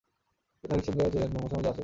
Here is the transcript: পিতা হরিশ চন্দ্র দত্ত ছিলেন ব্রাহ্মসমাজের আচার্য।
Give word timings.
পিতা 0.59 0.73
হরিশ 0.73 0.83
চন্দ্র 0.87 1.03
দত্ত 1.03 1.13
ছিলেন 1.13 1.29
ব্রাহ্মসমাজের 1.33 1.65
আচার্য। 1.69 1.79